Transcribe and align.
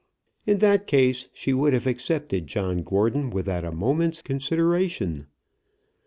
In 0.47 0.57
that 0.57 0.87
case 0.87 1.29
she 1.31 1.53
would 1.53 1.73
have 1.73 1.85
accepted 1.85 2.47
John 2.47 2.81
Gordon 2.81 3.29
without 3.29 3.63
a 3.63 3.71
moment's 3.71 4.23
consideration. 4.23 5.27